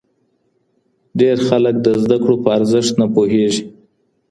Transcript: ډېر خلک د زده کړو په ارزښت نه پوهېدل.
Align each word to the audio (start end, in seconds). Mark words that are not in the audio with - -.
ډېر 1.19 1.37
خلک 1.47 1.75
د 1.85 1.87
زده 2.03 2.17
کړو 2.23 2.35
په 2.43 2.49
ارزښت 2.57 2.93
نه 3.01 3.07
پوهېدل. 3.13 3.57